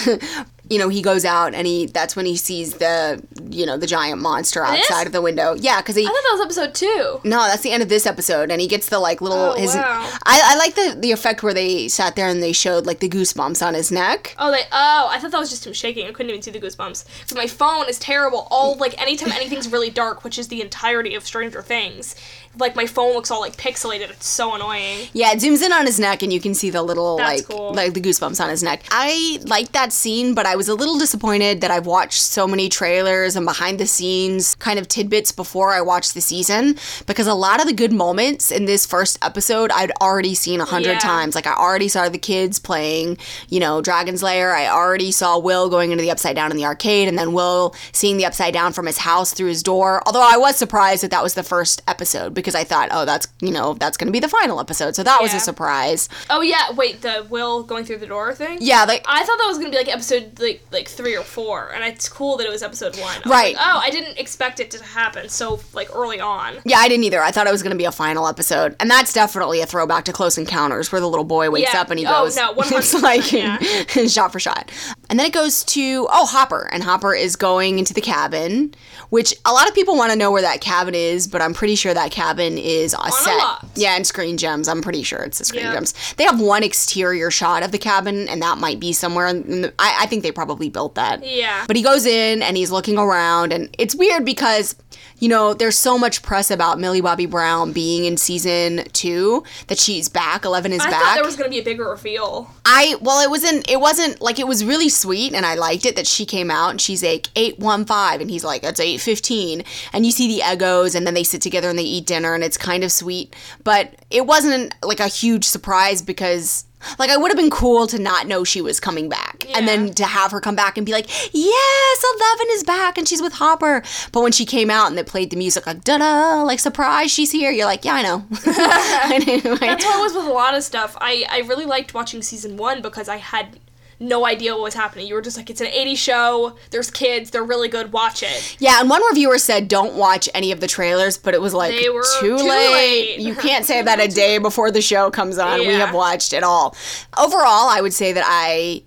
[0.68, 1.87] You know, he goes out and he.
[1.87, 3.22] That's when he sees the.
[3.48, 5.55] You know, the giant monster outside of the window.
[5.55, 6.02] Yeah, because he.
[6.02, 7.20] I thought that was episode two.
[7.22, 9.74] No, that's the end of this episode, and he gets the like little Oh, his.
[9.74, 10.11] wow.
[10.26, 13.09] I, I like the the effect where they sat there and they showed like the
[13.09, 14.35] goosebumps on his neck.
[14.38, 14.62] Oh, they.
[14.72, 16.07] Oh, I thought that was just him shaking.
[16.09, 17.05] I couldn't even see the goosebumps.
[17.26, 18.48] So my phone is terrible.
[18.50, 22.16] All like anytime anything's really dark, which is the entirety of Stranger Things,
[22.58, 24.10] like my phone looks all like pixelated.
[24.10, 25.08] It's so annoying.
[25.12, 27.48] Yeah, it zooms in on his neck and you can see the little That's like
[27.48, 27.72] cool.
[27.74, 28.84] like the goosebumps on his neck.
[28.90, 32.68] I like that scene, but I was a little disappointed that I've watched so many
[32.68, 37.34] trailers and behind the scenes kind of tidbits before I watched the season because a
[37.34, 40.98] lot of the good moments in this first episode I'd already seen a hundred Yeah.
[41.00, 41.34] times.
[41.34, 44.54] Like I already saw the kids playing, you know, Dragon's Lair.
[44.54, 47.74] I already saw Will going into the upside down in the arcade and then Will
[47.92, 50.02] seeing the upside down from his house through his door.
[50.06, 53.26] Although I was surprised that that was the first episode because I thought, oh, that's,
[53.40, 54.94] you know, that's going to be the final episode.
[54.94, 56.09] So that was a surprise.
[56.30, 58.59] Oh yeah, wait, the Will going through the door thing.
[58.61, 61.72] Yeah, like I thought that was gonna be like episode like like three or four,
[61.74, 63.16] and it's cool that it was episode one.
[63.24, 63.54] I Right.
[63.54, 66.56] like, oh, I didn't expect it to happen so like early on.
[66.64, 67.20] yeah, I didn't either.
[67.22, 70.04] I thought it was going to be a final episode, and that's definitely a throwback
[70.04, 71.80] to Close Encounters, where the little boy wakes Yeah.
[71.80, 73.59] up and he Oh, goes, no, 100%, it's like yeah.
[74.06, 74.70] shot for shot,
[75.08, 78.74] and then it goes to oh Hopper, and Hopper is going into the cabin,
[79.10, 81.74] which a lot of people want to know where that cabin is, but I'm pretty
[81.74, 83.36] sure that cabin is a set.
[83.38, 83.66] lot.
[83.74, 85.74] Yeah, and Screen Gems, I'm pretty sure it's the Screen Yeah.
[85.74, 85.94] Gems.
[86.16, 89.26] They have one exterior shot of the cabin, and that might be somewhere.
[89.28, 91.24] In the, I, I think they probably built that.
[91.26, 91.64] Yeah.
[91.66, 94.74] But he goes in and he's looking around, and it's weird because,
[95.18, 99.78] you know, there's so much press about Millie Bobby Brown being in season two that
[99.78, 100.44] she's back.
[100.44, 100.88] Eleven is back.
[100.88, 101.02] I back.
[101.02, 102.50] thought there was gonna be a bigger reveal.
[102.64, 103.70] I well, it wasn't.
[103.70, 106.70] It wasn't like it was really sweet, and I liked it that she came out
[106.70, 110.28] and she's like eight one five, and he's like it's eight fifteen, and you see
[110.28, 112.92] the egos and then they sit together and they eat dinner, and it's kind of
[112.92, 116.64] sweet, but it wasn't like a huge surprise because.
[117.00, 119.92] Like I would have been cool to not know she was coming back, and then
[119.94, 123.32] to have her come back and be like, "Yes, Eleven is back, and she's with
[123.32, 123.82] Hopper."
[124.12, 127.11] But when she came out and they played the music like "da da," like surprise,
[127.11, 127.50] she's here.
[127.50, 129.40] You're like, "Yeah, I know." I knew.
[129.56, 130.96] That's how it was with a lot of stuff.
[131.00, 133.59] I I really liked watching season one because I had
[133.98, 135.06] no idea what was happening.
[135.06, 136.56] You were just like, it's an 80s show.
[136.70, 137.30] There's kids.
[137.30, 137.92] They're really good.
[137.92, 138.56] Watch it.
[138.59, 141.72] Yeah, and one reviewer said don't watch any of the trailers, but it was like
[141.74, 142.44] too, too late.
[142.44, 143.18] late.
[143.20, 145.61] You can't say that a day before the show comes on.
[145.61, 146.76] We have watched it all.
[147.16, 148.82] Overall, I would say that I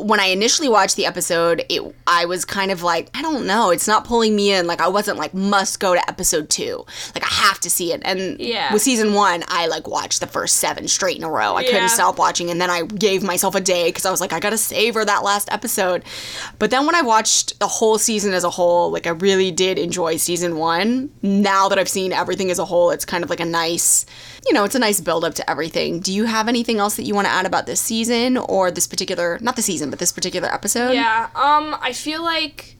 [0.00, 3.70] when I initially watched the episode, it I was kind of like, I don't know,
[3.70, 4.66] it's not pulling me in.
[4.66, 6.84] Like I wasn't like must go to episode 2.
[7.14, 8.02] Like I have to see it.
[8.04, 8.72] And Yeah.
[8.72, 11.54] with season 1, I like watched the first 7 straight in a row.
[11.54, 11.70] I Yeah.
[11.72, 14.40] couldn't stop watching and then I gave myself a day cuz I was like I
[14.40, 16.02] got to savor that last episode.
[16.58, 19.78] But then when I watched the whole season as a whole, like I really did
[19.78, 21.10] enjoy season 1.
[21.22, 24.06] Now that I've seen everything as a whole, it's kind of like a nice,
[24.46, 26.00] you know, it's a nice build up to everything.
[26.00, 28.86] Do you have anything else that you want to add about this season or this
[28.86, 30.92] particular not the season, but this particular episode?
[30.92, 31.28] Yeah.
[31.34, 31.76] Um.
[31.80, 32.76] I feel like,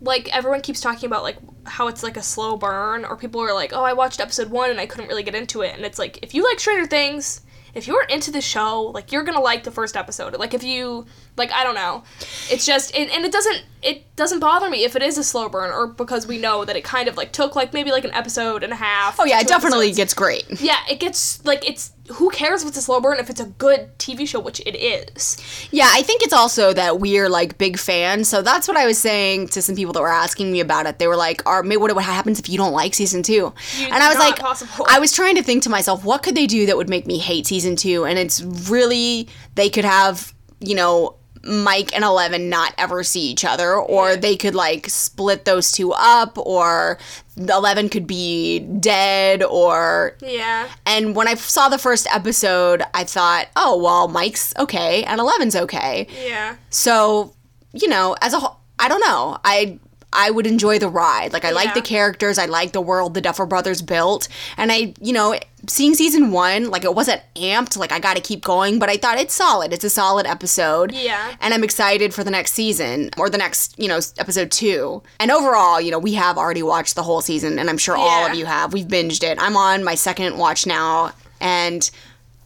[0.00, 3.54] like everyone keeps talking about like how it's like a slow burn, or people are
[3.54, 5.98] like, oh, I watched episode one and I couldn't really get into it, and it's
[5.98, 7.42] like if you like Stranger Things.
[7.74, 10.34] If you're into the show, like you're gonna like the first episode.
[10.38, 11.04] Like if you
[11.36, 12.02] Like I don't know.
[12.50, 15.48] It's just and, and it doesn't it doesn't bother me if it is a slow
[15.48, 18.12] burn or because we know that it kind of like took like maybe like an
[18.12, 19.20] episode and a half.
[19.20, 19.96] Oh yeah, it definitely episodes.
[19.96, 20.60] gets great.
[20.60, 23.46] Yeah, it gets like it's who cares if it's a slow burn if it's a
[23.46, 25.36] good TV show, which it is.
[25.70, 28.28] Yeah, I think it's also that we're like big fans.
[28.28, 30.98] So that's what I was saying to some people that were asking me about it.
[30.98, 33.32] They were like, "Are what what happens if you don't like season two?
[33.76, 34.86] You- and I was like, possible.
[34.88, 37.18] I was trying to think to myself, what could they do that would make me
[37.18, 38.04] hate season two?
[38.06, 41.16] And it's really they could have you know.
[41.46, 45.92] Mike and Eleven not ever see each other, or they could like split those two
[45.92, 46.98] up, or
[47.36, 50.68] Eleven could be dead, or Yeah.
[50.86, 55.54] and when I saw the first episode, I thought, oh, well, Mike's okay and Eleven's
[55.56, 56.06] okay.
[56.24, 56.56] Yeah.
[56.70, 57.34] So,
[57.72, 59.38] you know, as a whole, I don't know.
[59.44, 59.78] I
[60.16, 61.32] I would enjoy the ride.
[61.32, 64.94] Like I like the characters, I like the world the Duffer Brothers built, and I,
[65.00, 68.78] you know, seeing season 1, like it wasn't amped, like I got to keep going,
[68.78, 69.72] but I thought it's solid.
[69.72, 70.92] It's a solid episode.
[70.92, 71.34] Yeah.
[71.40, 75.02] And I'm excited for the next season or the next, you know, episode 2.
[75.20, 78.26] And overall, you know, we have already watched the whole season and I'm sure all
[78.26, 78.72] of you have.
[78.72, 79.38] We've binged it.
[79.40, 81.90] I'm on my second watch now and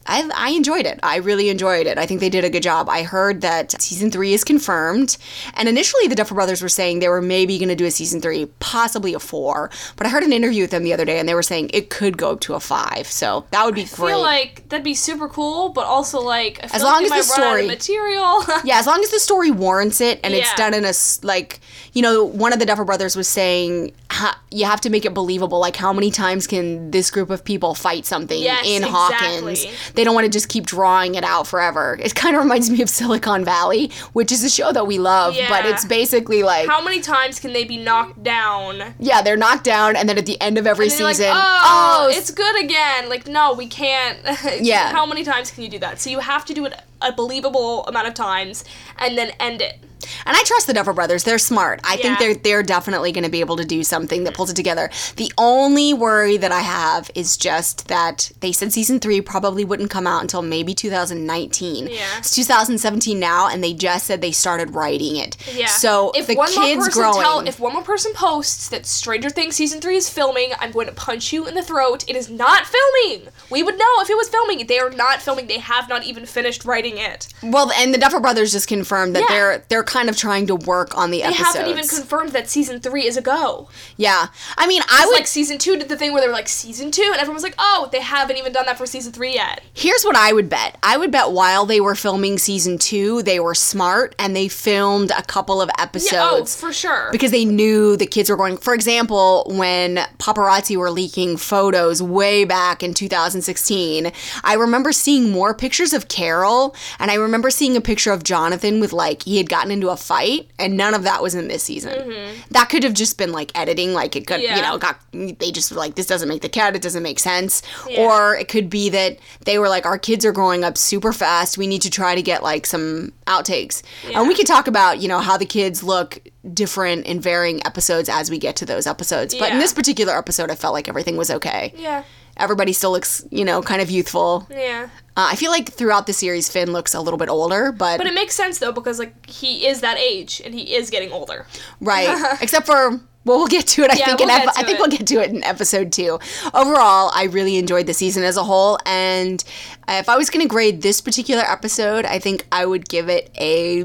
[0.07, 0.99] I, I enjoyed it.
[1.03, 1.97] I really enjoyed it.
[1.97, 2.89] I think they did a good job.
[2.89, 5.17] I heard that season three is confirmed.
[5.53, 8.19] And initially, the Duffer Brothers were saying they were maybe going to do a season
[8.21, 9.69] three, possibly a four.
[9.95, 11.89] But I heard an interview with them the other day and they were saying it
[11.89, 13.07] could go up to a five.
[13.07, 14.05] So that would be cool.
[14.05, 14.13] I great.
[14.13, 17.27] feel like that'd be super cool, but also like I feel As long they as
[17.27, 18.43] the might run out of story- material.
[18.65, 21.59] yeah, as long as the story warrants it and it's done in a like,
[21.93, 25.13] you know, one of the Duffer Brothers was saying ha- you have to make it
[25.13, 25.59] believable.
[25.59, 29.63] Like, how many times can this group of people fight something Yes, in Hawkins?
[29.63, 29.90] exactly.
[29.95, 31.97] They don't want to just keep drawing it out forever.
[32.01, 35.35] It kind of reminds me of Silicon Valley, which is a show that we love,
[35.49, 38.93] but it's basically like, How many times can they be knocked down?
[38.99, 42.09] yeah, they're knocked down, and then at the end of every season, like, oh, oh
[42.09, 43.09] s- it's good again.
[43.09, 44.17] Like, no, we can't.
[44.61, 44.91] Yeah.
[44.91, 45.99] How many times can you do that?
[45.99, 48.63] So you have to do it a believable amount of times
[48.99, 49.79] and then end it.
[50.25, 51.23] And I trust the Duffer Brothers.
[51.23, 51.79] They're smart.
[51.83, 54.55] I think they're they're definitely going to be able to do something that pulls it
[54.55, 54.89] together.
[55.15, 59.89] The only worry that I have is just that they said season three probably wouldn't
[59.89, 61.87] come out until maybe 2019.
[61.87, 62.17] Yeah.
[62.17, 65.37] It's 2017 now, and they just said they started writing it.
[65.53, 65.67] Yeah.
[65.67, 67.21] So if the one more kids person growing.
[67.21, 70.87] tell, if one more person posts that Stranger Things season three is filming, I'm going
[70.87, 72.03] to punch you in the throat.
[72.07, 73.27] It is not filming.
[73.49, 74.65] We would know if it was filming.
[74.67, 75.47] They are not filming.
[75.47, 77.27] They have not even finished writing it.
[77.43, 79.35] well, and the Duffer Brothers just confirmed that Yeah.
[79.35, 81.55] they're they're kind of trying to work on the They episodes.
[81.55, 83.67] haven't even confirmed that season three is a go.
[83.97, 84.27] yeah.
[84.57, 86.91] I mean, I would like season two did the thing where they were like season
[86.91, 89.61] two, and everyone was like, oh, they haven't even done that for season three yet.
[89.73, 90.77] Here's what I would bet.
[90.83, 95.11] I would bet while they were filming season two, they were smart and they filmed
[95.11, 96.11] a couple of episodes.
[96.13, 97.09] Yeah, oh, for sure.
[97.11, 98.57] because they knew the kids were going.
[98.57, 104.11] For example, when paparazzi were leaking photos way back in 2016,
[104.43, 108.79] I remember seeing more pictures of Carol, and I remember seeing a picture of Jonathan
[108.79, 111.63] with like he had gotten into a fight, and none of that was in this
[111.63, 112.13] season.
[112.51, 114.61] That could have just been like editing, like it could, you Mm-hmm.
[114.61, 117.61] Know, got they just were like this doesn't make the cut, it doesn't make sense,
[117.89, 118.01] Yeah.
[118.05, 121.57] or it could be that they were like our kids are growing up super fast.
[121.57, 123.81] We need to try to get like some outtakes,
[124.13, 126.19] and we could talk about you know how the kids look
[126.53, 129.33] different in varying episodes as we get to those episodes.
[129.35, 131.73] But in this particular episode, I felt like everything was okay.
[131.77, 132.03] yeah,
[132.41, 134.47] Everybody still looks, you know, kind of youthful.
[134.49, 134.89] yeah.
[135.17, 138.07] Uh, I feel like throughout the series, Finn looks a little bit older, but, But
[138.07, 141.45] it makes sense though because like he is that age and he is getting older.
[141.79, 142.99] right, except for.
[143.23, 143.91] Well, we'll get to it.
[143.91, 144.19] I Yeah, think.
[144.21, 144.81] we'll in ep- I think it.
[144.81, 146.17] we'll get to it in episode two.
[146.55, 149.43] Overall, I really enjoyed the season as a whole, and
[149.87, 153.29] if I was going to grade this particular episode, I think I would give it
[153.39, 153.83] a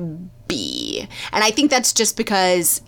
[0.48, 1.06] B.
[1.34, 2.80] And I think that's just because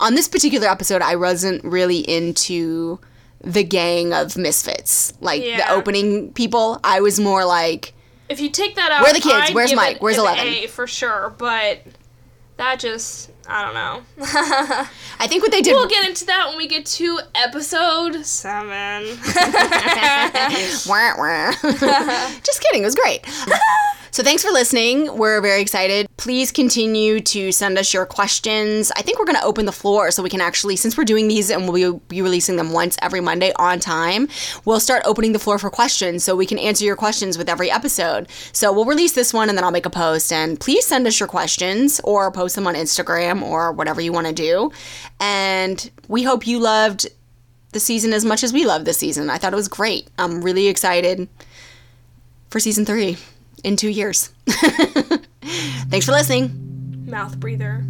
[0.00, 3.00] on this particular episode, I wasn't really into
[3.42, 6.78] the gang of misfits, like the opening people.
[6.84, 7.94] I was more like,
[8.28, 9.50] If you take that out, Where are the kids?
[9.50, 10.02] I'd Where's Mike?
[10.02, 10.46] Where's 11?
[10.46, 11.82] A for sure, but
[12.60, 14.02] that just I don't know.
[15.18, 15.72] I think what they did.
[15.72, 19.18] we'll get into that when we get to episode seven.
[22.44, 22.82] Just kidding.
[22.82, 23.26] It was great.
[24.12, 25.16] So thanks for listening.
[25.16, 26.08] We're very excited.
[26.16, 28.90] Please continue to send us your questions.
[28.96, 31.28] I think we're going to open the floor so we can actually, since we're doing
[31.28, 34.26] these and we'll be releasing them once every Monday on time,
[34.64, 37.70] we'll start opening the floor for questions so we can answer your questions with every
[37.70, 38.28] episode.
[38.52, 40.32] So we'll release this one and then I'll make a post.
[40.32, 44.26] And please send us your questions or post them on Instagram or whatever you want
[44.26, 44.72] to do.
[45.20, 47.06] And we hope you loved
[47.70, 49.30] the season as much as we love this season.
[49.30, 50.08] I thought it was great.
[50.18, 51.28] I'm really excited
[52.48, 53.16] for season three
[53.64, 54.32] in two years.
[54.46, 57.04] Thanks for listening.
[57.06, 57.84] Mouth breather.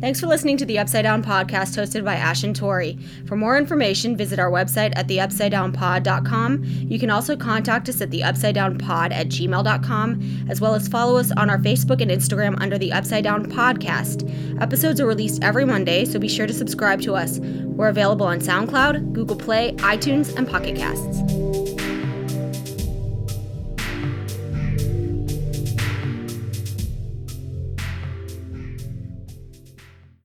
[0.00, 2.96] Thanks for listening to the Upside Down podcast hosted by Ash and Tori.
[3.26, 6.64] For more information, visit our website at theupsidedownpod.com.
[6.64, 11.50] You can also contact us at theupsidedownpod at gmail.com, as well as follow us on
[11.50, 14.62] our Facebook and Instagram under the Upside Down Podcast.
[14.62, 17.40] Episodes are released every Monday, so be sure to subscribe to us.
[17.40, 21.67] We're available on SoundCloud, Google Play, iTunes, and Pocket Casts.